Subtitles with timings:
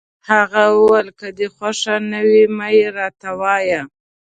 [0.29, 3.81] هغه وویل: که دي خوښه نه وي، مه يې راته وایه.